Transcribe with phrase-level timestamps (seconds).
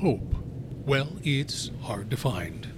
[0.00, 0.36] Hope.
[0.86, 2.68] Well, it's hard to find.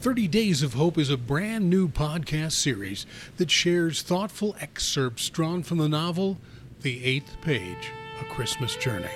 [0.00, 5.62] 30 Days of Hope is a brand new podcast series that shares thoughtful excerpts drawn
[5.62, 6.38] from the novel
[6.80, 9.14] The Eighth Page A Christmas Journey.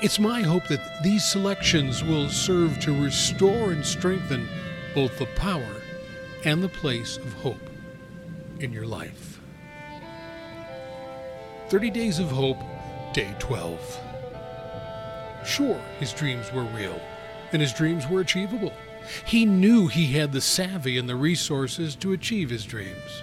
[0.00, 4.48] It's my hope that these selections will serve to restore and strengthen
[4.94, 5.82] both the power
[6.44, 7.68] and the place of hope
[8.60, 9.40] in your life.
[11.68, 12.60] 30 Days of Hope,
[13.12, 14.07] Day 12.
[15.48, 17.00] Sure, his dreams were real,
[17.52, 18.72] and his dreams were achievable.
[19.24, 23.22] He knew he had the savvy and the resources to achieve his dreams.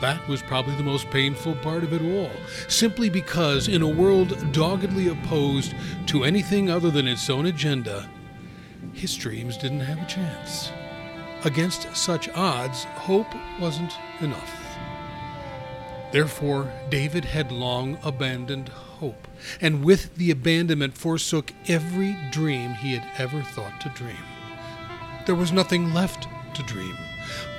[0.00, 2.30] That was probably the most painful part of it all,
[2.68, 5.74] simply because, in a world doggedly opposed
[6.06, 8.08] to anything other than its own agenda,
[8.92, 10.70] his dreams didn't have a chance.
[11.44, 14.61] Against such odds, hope wasn't enough.
[16.12, 19.26] Therefore, David had long abandoned hope,
[19.62, 24.16] and with the abandonment forsook every dream he had ever thought to dream.
[25.24, 26.96] There was nothing left to dream.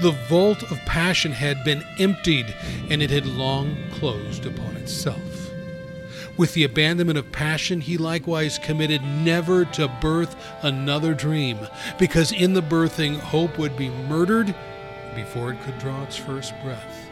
[0.01, 2.53] The vault of passion had been emptied,
[2.89, 5.49] and it had long closed upon itself.
[6.37, 11.57] With the abandonment of passion, he likewise committed never to birth another dream,
[11.97, 14.53] because in the birthing, hope would be murdered
[15.15, 17.09] before it could draw its first breath.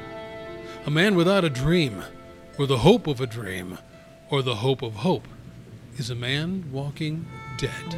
[0.84, 2.04] A man without a dream,
[2.58, 3.78] or the hope of a dream,
[4.32, 5.28] or the hope of hope,
[5.98, 7.94] is a man walking dead.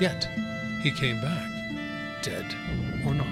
[0.00, 0.28] Yet
[0.80, 1.50] he came back,
[2.22, 2.46] dead
[3.04, 3.26] or not.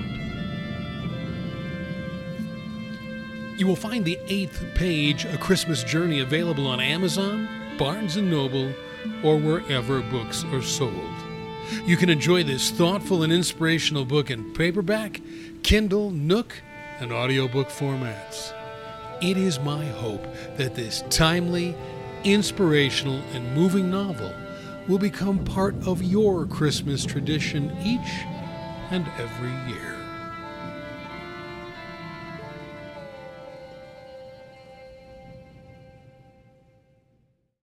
[3.57, 8.73] You will find the eighth page, A Christmas Journey, available on Amazon, Barnes & Noble,
[9.23, 11.15] or wherever books are sold.
[11.85, 15.21] You can enjoy this thoughtful and inspirational book in paperback,
[15.63, 16.61] Kindle, Nook,
[16.99, 18.56] and audiobook formats.
[19.23, 20.27] It is my hope
[20.59, 21.75] that this timely,
[22.25, 24.33] inspirational, and moving novel
[24.89, 28.25] will become part of your Christmas tradition each
[28.91, 29.96] and every year.